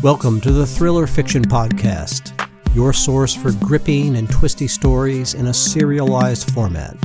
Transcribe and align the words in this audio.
Welcome 0.00 0.40
to 0.42 0.52
the 0.52 0.64
Thriller 0.64 1.08
Fiction 1.08 1.42
Podcast, 1.42 2.32
your 2.74 2.92
source 2.92 3.34
for 3.34 3.50
gripping 3.66 4.16
and 4.16 4.30
twisty 4.30 4.68
stories 4.68 5.34
in 5.34 5.48
a 5.48 5.52
serialized 5.52 6.52
format. 6.52 6.96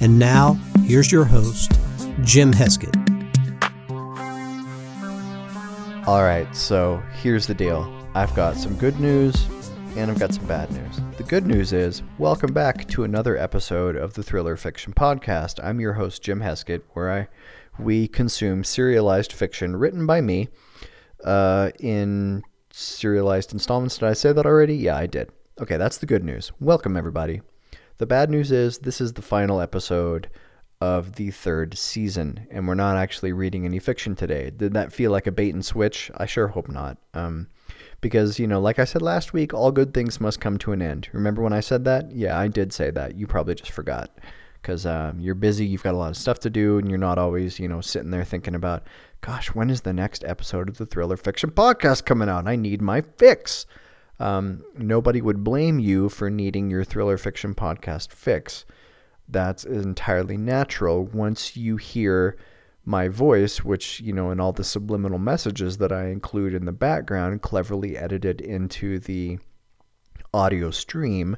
And 0.00 0.18
now, 0.18 0.54
here's 0.84 1.12
your 1.12 1.24
host, 1.24 1.72
Jim 2.22 2.52
Heskett. 2.52 2.96
All 6.06 6.22
right, 6.22 6.48
so 6.56 7.02
here's 7.20 7.46
the 7.46 7.54
deal 7.54 7.92
I've 8.14 8.34
got 8.34 8.56
some 8.56 8.74
good 8.76 8.98
news 8.98 9.46
and 9.98 10.12
I've 10.12 10.20
got 10.20 10.32
some 10.32 10.46
bad 10.46 10.70
news. 10.70 11.00
The 11.16 11.24
good 11.24 11.44
news 11.44 11.72
is, 11.72 12.04
welcome 12.18 12.52
back 12.52 12.86
to 12.90 13.02
another 13.02 13.36
episode 13.36 13.96
of 13.96 14.14
the 14.14 14.22
Thriller 14.22 14.56
Fiction 14.56 14.92
Podcast. 14.92 15.58
I'm 15.60 15.80
your 15.80 15.94
host, 15.94 16.22
Jim 16.22 16.38
Heskett, 16.38 16.82
where 16.92 17.10
I 17.10 17.28
we 17.80 18.06
consume 18.06 18.62
serialized 18.62 19.32
fiction 19.32 19.74
written 19.74 20.06
by 20.06 20.20
me 20.20 20.50
uh, 21.24 21.72
in 21.80 22.44
serialized 22.70 23.52
installments. 23.52 23.98
Did 23.98 24.08
I 24.08 24.12
say 24.12 24.32
that 24.32 24.46
already? 24.46 24.76
Yeah, 24.76 24.96
I 24.96 25.06
did. 25.06 25.32
Okay, 25.60 25.76
that's 25.76 25.98
the 25.98 26.06
good 26.06 26.22
news. 26.22 26.52
Welcome, 26.60 26.96
everybody. 26.96 27.40
The 27.96 28.06
bad 28.06 28.30
news 28.30 28.52
is 28.52 28.78
this 28.78 29.00
is 29.00 29.14
the 29.14 29.22
final 29.22 29.60
episode 29.60 30.30
of 30.80 31.16
the 31.16 31.32
third 31.32 31.76
season, 31.76 32.46
and 32.52 32.68
we're 32.68 32.76
not 32.76 32.96
actually 32.96 33.32
reading 33.32 33.64
any 33.64 33.80
fiction 33.80 34.14
today. 34.14 34.50
Did 34.50 34.74
that 34.74 34.92
feel 34.92 35.10
like 35.10 35.26
a 35.26 35.32
bait 35.32 35.54
and 35.54 35.64
switch? 35.64 36.08
I 36.16 36.26
sure 36.26 36.46
hope 36.46 36.68
not. 36.68 36.98
Um, 37.14 37.48
because, 38.00 38.38
you 38.38 38.46
know, 38.46 38.60
like 38.60 38.78
I 38.78 38.84
said 38.84 39.02
last 39.02 39.32
week, 39.32 39.52
all 39.52 39.72
good 39.72 39.92
things 39.92 40.20
must 40.20 40.40
come 40.40 40.58
to 40.58 40.72
an 40.72 40.82
end. 40.82 41.08
Remember 41.12 41.42
when 41.42 41.52
I 41.52 41.60
said 41.60 41.84
that? 41.84 42.12
Yeah, 42.12 42.38
I 42.38 42.48
did 42.48 42.72
say 42.72 42.90
that. 42.90 43.16
You 43.16 43.26
probably 43.26 43.54
just 43.54 43.72
forgot 43.72 44.10
because 44.62 44.86
um, 44.86 45.20
you're 45.20 45.34
busy, 45.34 45.64
you've 45.64 45.82
got 45.82 45.94
a 45.94 45.96
lot 45.96 46.10
of 46.10 46.16
stuff 46.16 46.40
to 46.40 46.50
do, 46.50 46.78
and 46.78 46.88
you're 46.88 46.98
not 46.98 47.18
always, 47.18 47.58
you 47.58 47.68
know, 47.68 47.80
sitting 47.80 48.10
there 48.10 48.24
thinking 48.24 48.54
about, 48.54 48.86
gosh, 49.20 49.54
when 49.54 49.70
is 49.70 49.82
the 49.82 49.92
next 49.92 50.24
episode 50.24 50.68
of 50.68 50.78
the 50.78 50.86
Thriller 50.86 51.16
Fiction 51.16 51.50
Podcast 51.50 52.04
coming 52.04 52.28
out? 52.28 52.46
I 52.46 52.56
need 52.56 52.82
my 52.82 53.00
fix. 53.00 53.66
Um, 54.20 54.64
nobody 54.76 55.20
would 55.20 55.44
blame 55.44 55.78
you 55.78 56.08
for 56.08 56.28
needing 56.28 56.70
your 56.70 56.84
Thriller 56.84 57.16
Fiction 57.16 57.54
Podcast 57.54 58.12
fix. 58.12 58.64
That's 59.28 59.64
entirely 59.64 60.36
natural 60.36 61.04
once 61.04 61.56
you 61.56 61.76
hear 61.76 62.36
my 62.88 63.08
voice, 63.08 63.62
which, 63.62 64.00
you 64.00 64.12
know, 64.12 64.30
and 64.30 64.40
all 64.40 64.52
the 64.52 64.64
subliminal 64.64 65.18
messages 65.18 65.78
that 65.78 65.92
I 65.92 66.06
include 66.06 66.54
in 66.54 66.64
the 66.64 66.72
background, 66.72 67.42
cleverly 67.42 67.96
edited 67.96 68.40
into 68.40 68.98
the 68.98 69.38
audio 70.32 70.70
stream 70.70 71.36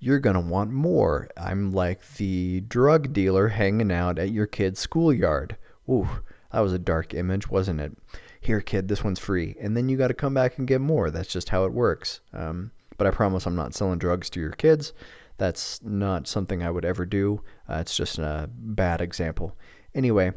you're 0.00 0.20
going 0.20 0.34
to 0.34 0.40
want 0.40 0.70
more. 0.70 1.28
I'm 1.36 1.72
like 1.72 2.14
the 2.14 2.60
drug 2.62 3.12
dealer 3.12 3.48
hanging 3.48 3.90
out 3.90 4.18
at 4.18 4.30
your 4.30 4.46
kid's 4.46 4.80
schoolyard. 4.80 5.56
Ooh, 5.88 6.08
that 6.52 6.60
was 6.60 6.72
a 6.72 6.78
dark 6.78 7.14
image, 7.14 7.50
wasn't 7.50 7.80
it? 7.80 7.96
Here, 8.40 8.60
kid, 8.60 8.88
this 8.88 9.02
one's 9.02 9.18
free. 9.18 9.56
And 9.60 9.76
then 9.76 9.88
you 9.88 9.96
got 9.96 10.08
to 10.08 10.14
come 10.14 10.34
back 10.34 10.58
and 10.58 10.68
get 10.68 10.80
more. 10.80 11.10
That's 11.10 11.32
just 11.32 11.48
how 11.48 11.64
it 11.64 11.72
works. 11.72 12.20
Um, 12.32 12.70
but 12.96 13.06
I 13.06 13.10
promise 13.10 13.46
I'm 13.46 13.56
not 13.56 13.74
selling 13.74 13.98
drugs 13.98 14.30
to 14.30 14.40
your 14.40 14.52
kids. 14.52 14.92
That's 15.36 15.82
not 15.82 16.28
something 16.28 16.62
I 16.62 16.70
would 16.70 16.84
ever 16.84 17.04
do. 17.04 17.42
Uh, 17.68 17.78
it's 17.80 17.96
just 17.96 18.18
a 18.18 18.48
bad 18.52 19.00
example. 19.00 19.56
Anyway, 19.94 20.32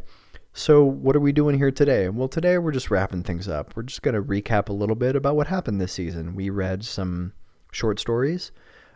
so 0.54 0.84
what 0.84 1.16
are 1.16 1.22
we 1.22 1.32
doing 1.32 1.58
here 1.58 1.72
today? 1.72 2.10
Well, 2.10 2.28
today 2.28 2.58
we're 2.58 2.72
just 2.72 2.92
wrapping 2.92 3.24
things 3.24 3.48
up. 3.48 3.76
We're 3.76 3.84
just 3.84 4.02
going 4.02 4.16
to 4.16 4.22
recap 4.22 4.70
a 4.70 4.74
little 4.74 4.96
bit 4.96 5.16
about 5.16 5.36
what 5.36 5.48
happened 5.48 5.80
this 5.80 5.94
season. 5.94 6.36
We 6.36 6.50
read 6.50 6.84
some 6.84 7.34
short 7.72 8.00
stories 8.00 8.52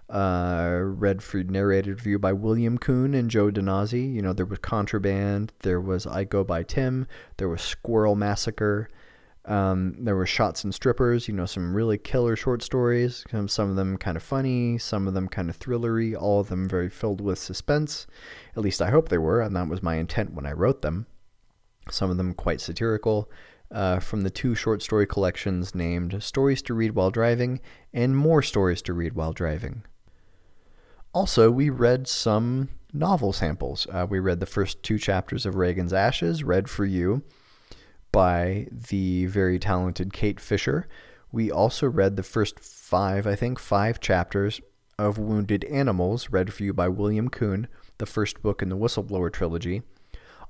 uh, 0.09 0.79
read 0.81 1.23
for 1.23 1.43
narrated 1.43 1.95
review 1.95 2.19
by 2.19 2.33
William 2.33 2.77
Kuhn 2.77 3.13
and 3.13 3.29
Joe 3.29 3.49
Danazzi. 3.49 4.13
You 4.13 4.21
know, 4.21 4.33
there 4.33 4.45
was 4.45 4.59
Contraband, 4.59 5.51
there 5.59 5.81
was 5.81 6.05
I 6.05 6.23
Go 6.23 6.43
by 6.43 6.63
Tim, 6.63 7.07
there 7.37 7.49
was 7.49 7.61
Squirrel 7.61 8.15
Massacre, 8.15 8.89
um, 9.45 9.95
there 9.99 10.15
were 10.15 10.25
Shots 10.25 10.63
and 10.63 10.73
Strippers. 10.73 11.27
You 11.27 11.33
know, 11.33 11.45
some 11.45 11.75
really 11.75 11.97
killer 11.97 12.35
short 12.35 12.63
stories. 12.63 13.23
Some 13.47 13.69
of 13.69 13.75
them 13.75 13.97
kind 13.97 14.17
of 14.17 14.23
funny, 14.23 14.79
some 14.79 15.07
of 15.07 15.13
them 15.13 15.27
kind 15.27 15.49
of 15.49 15.59
thrillery. 15.59 16.19
All 16.19 16.39
of 16.39 16.49
them 16.49 16.67
very 16.67 16.89
filled 16.89 17.21
with 17.21 17.37
suspense. 17.37 18.07
At 18.55 18.63
least 18.63 18.81
I 18.81 18.89
hope 18.89 19.09
they 19.09 19.19
were, 19.19 19.41
and 19.41 19.55
that 19.55 19.67
was 19.67 19.83
my 19.83 19.95
intent 19.95 20.33
when 20.33 20.47
I 20.47 20.53
wrote 20.53 20.81
them. 20.81 21.05
Some 21.89 22.09
of 22.09 22.17
them 22.17 22.33
quite 22.33 22.61
satirical. 22.61 23.29
Uh, 23.71 23.99
from 23.99 24.21
the 24.21 24.29
two 24.29 24.53
short 24.53 24.83
story 24.83 25.07
collections 25.07 25.73
named 25.73 26.21
Stories 26.21 26.61
to 26.61 26.73
Read 26.73 26.91
While 26.91 27.09
Driving 27.09 27.59
and 27.91 28.15
More 28.15 28.43
Stories 28.43 28.81
to 28.83 28.93
Read 28.93 29.13
While 29.13 29.33
Driving. 29.33 29.83
Also, 31.13 31.49
we 31.49 31.69
read 31.69 32.07
some 32.07 32.69
novel 32.93 33.33
samples. 33.33 33.87
Uh, 33.91 34.05
we 34.07 34.19
read 34.19 34.39
the 34.39 34.45
first 34.45 34.83
two 34.83 34.99
chapters 34.99 35.45
of 35.45 35.55
Reagan's 35.55 35.93
Ashes, 35.93 36.43
read 36.43 36.69
for 36.69 36.85
you 36.85 37.23
by 38.11 38.67
the 38.71 39.25
very 39.25 39.59
talented 39.59 40.13
Kate 40.13 40.39
Fisher. 40.39 40.87
We 41.31 41.51
also 41.51 41.87
read 41.87 42.15
the 42.15 42.23
first 42.23 42.59
five, 42.59 43.25
I 43.25 43.35
think, 43.35 43.59
five 43.59 43.99
chapters 43.99 44.61
of 44.97 45.17
Wounded 45.17 45.65
Animals, 45.65 46.29
read 46.29 46.53
for 46.53 46.63
you 46.63 46.73
by 46.73 46.87
William 46.87 47.29
Kuhn, 47.29 47.67
the 47.97 48.05
first 48.05 48.41
book 48.41 48.61
in 48.61 48.69
the 48.69 48.77
Whistleblower 48.77 49.33
trilogy. 49.33 49.81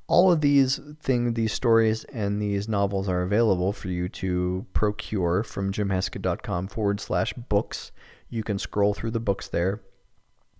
All 0.07 0.31
of 0.31 0.41
these 0.41 0.79
things, 1.01 1.33
these 1.33 1.53
stories 1.53 2.03
and 2.05 2.39
these 2.41 2.69
novels 2.69 3.09
are 3.09 3.23
available 3.23 3.73
for 3.73 3.87
you 3.87 4.07
to 4.09 4.65
procure 4.73 5.43
from 5.43 5.71
jimheskett.com 5.71 6.67
forward 6.67 6.99
slash 6.99 7.33
books. 7.33 7.91
You 8.29 8.43
can 8.43 8.59
scroll 8.59 8.93
through 8.93 9.11
the 9.11 9.19
books 9.19 9.47
there 9.47 9.81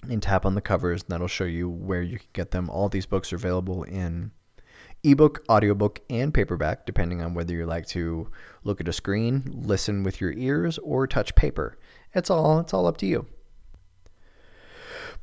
and 0.10 0.22
tap 0.22 0.46
on 0.46 0.56
the 0.56 0.62
covers, 0.62 1.04
and 1.04 1.10
that'll 1.10 1.28
show 1.28 1.44
you 1.46 1.70
where 1.70 2.02
you 2.02 2.18
can 2.18 2.28
get 2.34 2.52
them. 2.52 2.70
All 2.70 2.90
these 2.90 3.06
books 3.06 3.32
are 3.34 3.38
available 3.38 3.84
in 3.84 4.32
ebook, 5.04 5.44
audiobook, 5.50 6.02
and 6.10 6.34
paperback, 6.34 6.86
depending 6.86 7.22
on 7.22 7.34
whether 7.34 7.54
you 7.54 7.66
like 7.66 7.86
to 7.88 8.30
look 8.64 8.82
at 8.82 8.88
a 8.88 8.94
screen, 8.94 9.44
listen 9.64 10.04
with 10.04 10.20
your 10.20 10.34
ears, 10.34 10.80
or 10.80 11.06
touch 11.06 11.36
paper. 11.36 11.78
It's 12.14 12.30
all 12.30 12.60
it's 12.60 12.74
all 12.74 12.88
up 12.88 12.98
to 12.98 13.06
you. 13.06 13.28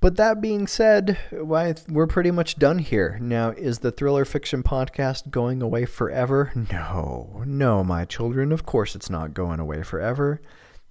But 0.02 0.16
that 0.16 0.40
being 0.40 0.66
said, 0.66 1.16
why 1.30 1.74
we're 1.88 2.06
pretty 2.06 2.32
much 2.32 2.58
done 2.58 2.80
here. 2.80 3.18
Now, 3.22 3.50
is 3.50 3.78
the 3.78 3.92
thriller 3.92 4.24
fiction 4.24 4.62
podcast 4.62 5.30
going 5.30 5.62
away 5.62 5.86
forever? 5.86 6.52
No, 6.72 7.42
no, 7.46 7.82
my 7.84 8.04
children. 8.04 8.52
Of 8.52 8.66
course, 8.66 8.94
it's 8.94 9.08
not 9.08 9.32
going 9.32 9.60
away 9.60 9.84
forever. 9.84 10.42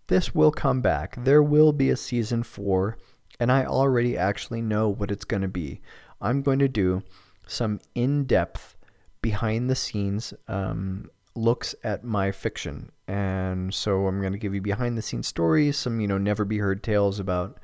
This 0.07 0.33
will 0.33 0.51
come 0.51 0.81
back. 0.81 1.15
There 1.23 1.43
will 1.43 1.73
be 1.73 1.89
a 1.89 1.97
season 1.97 2.41
four 2.41 2.97
and 3.41 3.51
I 3.51 3.65
already 3.65 4.17
actually 4.17 4.61
know 4.61 4.87
what 4.87 5.09
it's 5.09 5.25
going 5.25 5.41
to 5.41 5.47
be. 5.47 5.81
I'm 6.21 6.43
going 6.43 6.59
to 6.59 6.67
do 6.67 7.01
some 7.47 7.79
in 7.95 8.25
depth, 8.25 8.75
behind 9.21 9.67
the 9.67 9.75
scenes 9.75 10.31
um, 10.47 11.09
looks 11.35 11.73
at 11.83 12.03
my 12.03 12.31
fiction. 12.31 12.91
And 13.07 13.73
so 13.73 14.07
I'm 14.07 14.21
going 14.21 14.33
to 14.33 14.39
give 14.39 14.53
you 14.53 14.61
behind 14.61 14.95
the 14.95 15.01
scenes 15.01 15.27
stories, 15.27 15.75
some, 15.75 15.99
you 15.99 16.07
know, 16.07 16.19
never 16.19 16.45
be 16.45 16.59
heard 16.59 16.83
tales 16.83 17.19
about 17.19 17.57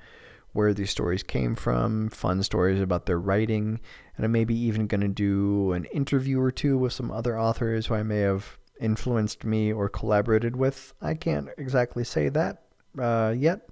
where 0.58 0.74
these 0.74 0.90
stories 0.90 1.24
came 1.24 1.56
from, 1.56 2.10
fun 2.10 2.44
stories 2.44 2.82
about 2.82 3.06
their 3.06 3.20
writing, 3.20 3.80
and 4.16 4.26
I'm 4.26 4.32
maybe 4.32 4.56
even 4.56 4.88
going 4.88 5.02
to 5.02 5.08
do 5.08 5.72
an 5.72 5.86
interview 5.86 6.42
or 6.42 6.52
two 6.52 6.78
with 6.78 6.94
some 6.94 7.12
other 7.12 7.40
authors 7.40 7.86
who 7.86 7.96
I 7.96 8.04
may 8.04 8.20
have 8.20 8.58
influenced 8.82 9.46
me 9.46 9.72
or 9.72 9.88
collaborated 9.88 10.56
with. 10.56 10.94
I 11.02 11.14
can't 11.14 11.50
exactly 11.58 12.04
say 12.04 12.30
that 12.30 12.64
uh, 13.00 13.34
yet 13.38 13.70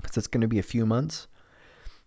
because 0.00 0.16
it's 0.16 0.26
going 0.26 0.42
to 0.42 0.48
be 0.48 0.58
a 0.58 0.62
few 0.62 0.86
months 0.86 1.26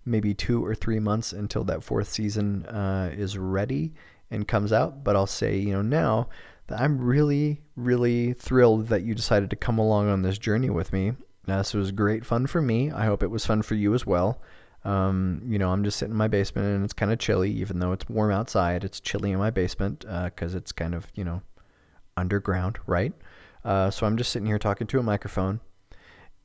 maybe 0.05 0.33
two 0.33 0.63
or 0.63 0.75
three 0.75 0.99
months 0.99 1.33
until 1.33 1.63
that 1.63 1.83
fourth 1.83 2.09
season 2.09 2.65
uh, 2.65 3.09
is 3.13 3.37
ready 3.37 3.93
and 4.29 4.47
comes 4.47 4.73
out. 4.73 5.03
But 5.03 5.15
I'll 5.15 5.27
say, 5.27 5.57
you 5.57 5.73
know, 5.73 5.81
now 5.81 6.29
that 6.67 6.79
I'm 6.79 6.99
really, 6.99 7.61
really 7.75 8.33
thrilled 8.33 8.87
that 8.87 9.03
you 9.03 9.15
decided 9.15 9.49
to 9.51 9.55
come 9.55 9.77
along 9.77 10.09
on 10.09 10.21
this 10.21 10.37
journey 10.37 10.69
with 10.69 10.91
me. 10.93 11.13
Uh, 11.47 11.57
this 11.57 11.73
was 11.73 11.91
great 11.91 12.25
fun 12.25 12.47
for 12.47 12.61
me. 12.61 12.91
I 12.91 13.05
hope 13.05 13.23
it 13.23 13.31
was 13.31 13.45
fun 13.45 13.61
for 13.61 13.75
you 13.75 13.93
as 13.93 14.05
well. 14.05 14.41
Um, 14.85 15.41
you 15.45 15.59
know, 15.59 15.69
I'm 15.69 15.83
just 15.83 15.97
sitting 15.97 16.13
in 16.13 16.17
my 16.17 16.27
basement 16.27 16.67
and 16.67 16.83
it's 16.83 16.93
kind 16.93 17.11
of 17.11 17.19
chilly, 17.19 17.51
even 17.51 17.79
though 17.79 17.93
it's 17.93 18.09
warm 18.09 18.31
outside. 18.31 18.83
It's 18.83 18.99
chilly 18.99 19.31
in 19.31 19.39
my 19.39 19.49
basement 19.49 19.99
because 20.01 20.55
uh, 20.55 20.57
it's 20.57 20.71
kind 20.71 20.93
of, 20.93 21.07
you 21.15 21.23
know, 21.23 21.41
underground, 22.17 22.79
right? 22.85 23.13
Uh, 23.63 23.89
so 23.89 24.05
I'm 24.05 24.17
just 24.17 24.31
sitting 24.31 24.45
here 24.45 24.59
talking 24.59 24.87
to 24.87 24.99
a 24.99 25.03
microphone. 25.03 25.59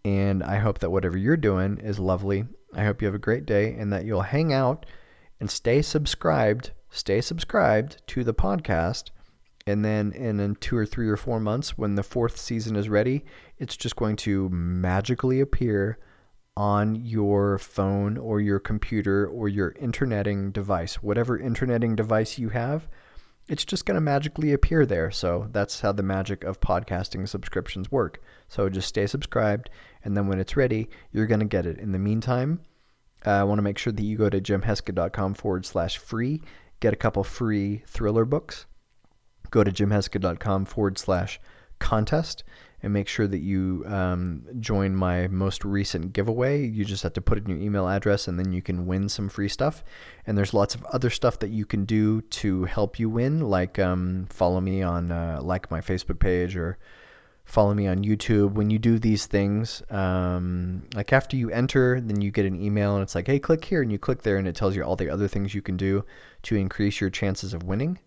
And 0.05 0.43
I 0.43 0.57
hope 0.57 0.79
that 0.79 0.91
whatever 0.91 1.19
you're 1.19 1.37
doing 1.37 1.79
is 1.79 1.99
lovely 1.99 2.45
I 2.75 2.85
hope 2.85 3.01
you 3.01 3.07
have 3.07 3.15
a 3.15 3.19
great 3.19 3.47
day 3.47 3.75
and 3.75 3.93
that 3.93 4.05
you'll 4.05 4.23
hang 4.23 4.53
out 4.53 4.85
and 5.41 5.51
stay 5.51 5.83
subscribed, 5.83 6.73
stay 6.91 7.21
subscribed 7.21 8.03
to 8.09 8.25
the 8.25 8.35
podcast. 8.35 9.11
And 9.69 9.85
then 9.85 10.13
in, 10.13 10.41
in 10.41 10.55
two 10.55 10.79
or 10.79 10.87
three 10.87 11.09
or 11.09 11.19
four 11.19 11.39
months, 11.39 11.77
when 11.77 11.95
the 11.95 12.03
fourth 12.03 12.39
season 12.39 12.75
is 12.75 12.89
ready, 12.89 13.27
it's 13.59 13.77
just 13.77 13.97
going 13.97 14.17
to 14.17 14.49
magically 14.49 15.41
appear 15.41 15.99
on 16.57 16.95
your 16.95 17.59
phone 17.59 18.17
or 18.17 18.41
your 18.41 18.61
computer 18.61 19.27
or 19.27 19.47
your 19.47 19.73
interneting 19.73 20.53
device. 20.53 21.03
Whatever 21.03 21.39
interneting 21.39 21.95
device 21.95 22.39
you 22.39 22.49
have, 22.49 22.89
it's 23.47 23.65
just 23.67 23.85
going 23.85 23.97
to 23.97 24.01
magically 24.01 24.55
appear 24.55 24.87
there. 24.87 25.11
So 25.11 25.49
that's 25.53 25.81
how 25.81 25.93
the 25.93 26.03
magic 26.03 26.45
of 26.45 26.61
podcasting 26.61 27.29
subscriptions 27.29 27.93
work. 27.93 28.23
So 28.49 28.71
just 28.71 28.89
stay 28.89 29.07
subscribed, 29.07 29.69
and 30.03 30.17
then 30.17 30.29
when 30.29 30.41
it's 30.41 30.57
ready, 30.57 30.89
you're 31.13 31.27
going 31.27 31.41
to 31.41 31.47
get 31.47 31.67
it. 31.67 31.77
In 31.77 31.93
the 31.93 31.99
meantime, 31.99 32.63
uh, 33.27 33.33
I 33.33 33.45
want 33.45 33.59
to 33.59 33.63
make 33.63 33.77
sure 33.77 33.93
that 33.93 34.03
you 34.03 34.17
go 34.17 34.31
to 34.31 34.41
jimheskett.com 34.41 35.35
forward 35.35 35.67
slash 35.67 35.99
free, 35.99 36.41
get 36.81 36.95
a 36.95 36.97
couple 36.97 37.23
free 37.23 37.83
thriller 37.87 38.25
books. 38.25 38.65
Go 39.51 39.65
to 39.65 39.71
jimheskett.com 39.71 40.65
forward 40.67 40.99
slash 40.99 41.41
contest 41.79 42.45
and 42.83 42.93
make 42.93 43.09
sure 43.09 43.27
that 43.27 43.39
you 43.39 43.85
um, 43.87 44.45
join 44.61 44.95
my 44.95 45.27
most 45.29 45.65
recent 45.65 46.13
giveaway. 46.13 46.65
You 46.65 46.85
just 46.85 47.03
have 47.03 47.13
to 47.15 47.21
put 47.21 47.39
in 47.39 47.49
your 47.49 47.59
email 47.59 47.89
address 47.89 48.29
and 48.29 48.39
then 48.39 48.53
you 48.53 48.63
can 48.63 48.87
win 48.87 49.09
some 49.09 49.29
free 49.29 49.49
stuff. 49.49 49.83
And 50.27 50.39
there's 50.39 50.55
lots 50.55 50.75
of 50.75 50.85
other 50.87 51.11
stuff 51.11 51.41
that 51.41 51.51
you 51.51 51.67
can 51.67 51.85
do 51.85 52.21
to 52.21 52.65
help 52.65 52.99
you 52.99 53.11
win, 53.11 53.41
like 53.41 53.79
um, 53.79 54.27
follow 54.31 54.61
me 54.61 54.83
on 54.83 55.11
uh, 55.11 55.41
like 55.43 55.71
my 55.71 55.81
Facebook 55.81 56.21
page 56.21 56.57
or 56.57 56.79
follow 57.49 57.75
me 57.75 57.89
on 57.89 58.05
YouTube. 58.05 58.53
When 58.53 58.71
you 58.71 58.79
do 58.79 58.99
these 58.99 59.27
things, 59.27 59.83
um, 59.91 60.85
like 60.95 61.13
after 61.13 61.37
you 61.37 61.51
enter, 61.51 62.01
then 62.01 62.21
you 62.21 62.31
get 62.31 62.47
an 62.47 62.61
email 62.63 62.95
and 62.95 63.03
it's 63.03 63.15
like, 63.15 63.27
hey, 63.27 63.41
click 63.41 63.65
here, 63.65 63.83
and 63.83 63.91
you 63.91 63.99
click 63.99 64.23
there, 64.23 64.37
and 64.37 64.47
it 64.47 64.55
tells 64.55 64.77
you 64.77 64.85
all 64.85 64.97
the 64.97 65.11
other 65.11 65.27
things 65.27 65.55
you 65.55 65.63
can 65.63 65.77
do 65.77 66.05
to 66.43 66.57
increase 66.57 67.01
your 67.01 67.11
chances 67.11 67.55
of 67.55 67.63
winning. 67.63 67.99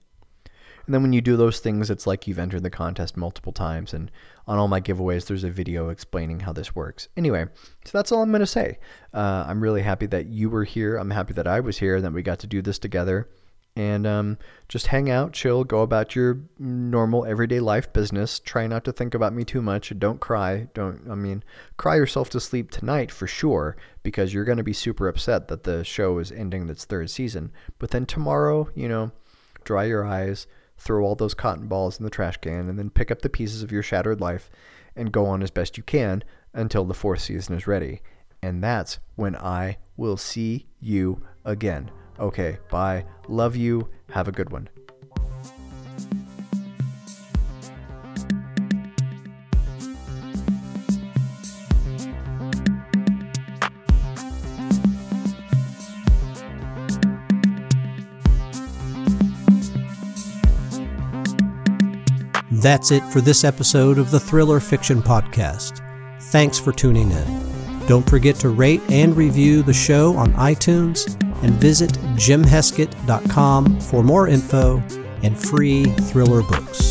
And 0.85 0.93
then 0.93 1.01
when 1.01 1.13
you 1.13 1.21
do 1.21 1.37
those 1.37 1.59
things, 1.59 1.89
it's 1.89 2.07
like 2.07 2.27
you've 2.27 2.39
entered 2.39 2.63
the 2.63 2.69
contest 2.69 3.15
multiple 3.15 3.53
times. 3.53 3.93
And 3.93 4.11
on 4.47 4.57
all 4.57 4.67
my 4.67 4.81
giveaways, 4.81 5.27
there's 5.27 5.43
a 5.43 5.49
video 5.49 5.89
explaining 5.89 6.41
how 6.41 6.53
this 6.53 6.75
works. 6.75 7.07
Anyway, 7.15 7.45
so 7.85 7.97
that's 7.97 8.11
all 8.11 8.21
I'm 8.21 8.31
going 8.31 8.39
to 8.41 8.47
say. 8.47 8.79
Uh, 9.13 9.45
I'm 9.47 9.61
really 9.61 9.83
happy 9.83 10.07
that 10.07 10.27
you 10.27 10.49
were 10.49 10.63
here. 10.63 10.97
I'm 10.97 11.11
happy 11.11 11.33
that 11.33 11.47
I 11.47 11.59
was 11.59 11.77
here 11.77 11.95
and 11.95 12.05
that 12.05 12.13
we 12.13 12.23
got 12.23 12.39
to 12.39 12.47
do 12.47 12.61
this 12.61 12.79
together. 12.79 13.29
And 13.73 14.05
um, 14.05 14.37
just 14.67 14.87
hang 14.87 15.09
out, 15.09 15.31
chill, 15.31 15.63
go 15.63 15.81
about 15.81 16.13
your 16.13 16.41
normal 16.59 17.25
everyday 17.25 17.61
life 17.61 17.93
business. 17.93 18.37
Try 18.37 18.67
not 18.67 18.83
to 18.83 18.91
think 18.91 19.13
about 19.13 19.31
me 19.31 19.45
too 19.45 19.61
much. 19.61 19.97
Don't 19.97 20.19
cry. 20.19 20.67
Don't, 20.73 21.09
I 21.09 21.15
mean, 21.15 21.41
cry 21.77 21.95
yourself 21.95 22.29
to 22.31 22.41
sleep 22.41 22.69
tonight 22.69 23.11
for 23.11 23.27
sure, 23.27 23.77
because 24.03 24.33
you're 24.33 24.43
going 24.43 24.57
to 24.57 24.63
be 24.63 24.73
super 24.73 25.07
upset 25.07 25.47
that 25.47 25.63
the 25.63 25.85
show 25.85 26.17
is 26.17 26.33
ending 26.33 26.67
its 26.67 26.83
third 26.83 27.09
season. 27.09 27.53
But 27.79 27.91
then 27.91 28.05
tomorrow, 28.05 28.67
you 28.75 28.89
know, 28.89 29.13
dry 29.63 29.85
your 29.85 30.03
eyes 30.03 30.47
throw 30.81 31.05
all 31.05 31.15
those 31.15 31.35
cotton 31.35 31.67
balls 31.67 31.99
in 31.99 32.03
the 32.03 32.09
trash 32.09 32.37
can, 32.37 32.67
and 32.67 32.79
then 32.79 32.89
pick 32.89 33.11
up 33.11 33.21
the 33.21 33.29
pieces 33.29 33.61
of 33.61 33.71
your 33.71 33.83
shattered 33.83 34.19
life 34.19 34.49
and 34.95 35.11
go 35.11 35.27
on 35.27 35.43
as 35.43 35.51
best 35.51 35.77
you 35.77 35.83
can 35.83 36.23
until 36.53 36.85
the 36.85 36.93
fourth 36.93 37.21
season 37.21 37.55
is 37.55 37.67
ready. 37.67 38.01
And 38.41 38.63
that's 38.63 38.97
when 39.15 39.35
I 39.35 39.77
will 39.95 40.17
see 40.17 40.65
you 40.79 41.21
again. 41.45 41.91
Okay, 42.19 42.57
bye. 42.71 43.05
Love 43.27 43.55
you. 43.55 43.89
Have 44.09 44.27
a 44.27 44.31
good 44.31 44.51
one. 44.51 44.69
That's 62.61 62.91
it 62.91 63.03
for 63.05 63.21
this 63.21 63.43
episode 63.43 63.97
of 63.97 64.11
the 64.11 64.19
Thriller 64.19 64.59
Fiction 64.59 65.01
Podcast. 65.01 65.81
Thanks 66.25 66.59
for 66.59 66.71
tuning 66.71 67.09
in. 67.09 67.87
Don't 67.87 68.07
forget 68.07 68.35
to 68.35 68.49
rate 68.49 68.81
and 68.87 69.17
review 69.17 69.63
the 69.63 69.73
show 69.73 70.15
on 70.15 70.31
iTunes 70.33 71.11
and 71.43 71.55
visit 71.55 71.89
jimheskett.com 72.17 73.79
for 73.81 74.03
more 74.03 74.27
info 74.27 74.77
and 75.23 75.39
free 75.39 75.85
thriller 75.85 76.43
books. 76.43 76.90